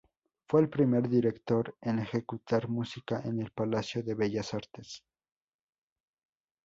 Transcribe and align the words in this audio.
Fue 0.47 0.61
el 0.61 0.67
primer 0.67 1.07
director 1.07 1.77
en 1.79 1.99
ejecutar 1.99 2.67
música 2.67 3.21
en 3.23 3.39
el 3.39 3.51
Palacio 3.51 4.01
de 4.01 4.15
Bellas 4.15 4.51
Artes. 4.55 5.03